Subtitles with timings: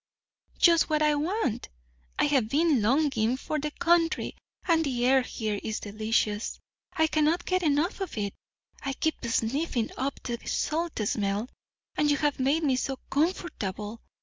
[0.57, 1.69] "Just what I want!
[2.17, 4.33] I have been longing for the country;
[4.67, 6.59] and the air here is delicious.
[6.93, 8.33] I cannot get enough of it.
[8.81, 11.51] I keep sniffing up the salt smell.
[11.95, 14.01] And you have made me so comfortable!